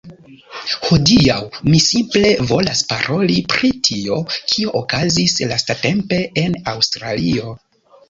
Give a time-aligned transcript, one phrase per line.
[0.85, 1.35] Hodiaŭ
[1.73, 4.19] mi simple volas paroli pri tio,
[4.55, 7.59] kio okazis lastatempe en Aŭstralio